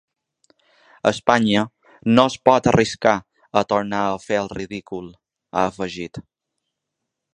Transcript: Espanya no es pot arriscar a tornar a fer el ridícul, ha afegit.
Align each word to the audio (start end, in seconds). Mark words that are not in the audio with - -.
Espanya 1.09 1.65
no 2.17 2.25
es 2.31 2.37
pot 2.49 2.69
arriscar 2.71 3.13
a 3.61 3.63
tornar 3.75 4.01
a 4.15 4.19
fer 4.25 4.41
el 4.45 4.53
ridícul, 4.61 5.13
ha 5.61 5.67
afegit. 5.75 6.23